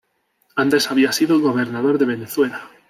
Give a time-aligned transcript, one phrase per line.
[0.55, 2.67] Antes había sido gobernador de Venezuela.